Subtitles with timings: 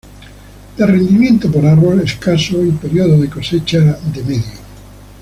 [0.77, 4.43] De rendimiento por árbol escaso y periodo de cosecha de medio.